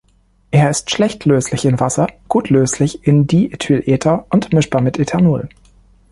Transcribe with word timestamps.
Er 0.49 0.67
ist 0.71 0.89
schlecht 0.89 1.25
löslich 1.25 1.63
in 1.63 1.79
Wasser, 1.79 2.07
gut 2.27 2.49
löslich 2.49 3.05
in 3.05 3.27
Diethylether 3.27 4.25
und 4.31 4.51
mischbar 4.51 4.81
mit 4.81 4.97
Ethanol. 4.97 5.47